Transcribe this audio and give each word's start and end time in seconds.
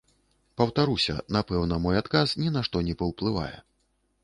Паўтаруся, 0.61 1.15
напэўна, 1.37 1.77
мой 1.85 2.01
адказ 2.01 2.35
ні 2.41 2.51
на 2.57 2.65
што 2.69 2.83
не 2.91 2.99
паўплывае. 3.05 3.55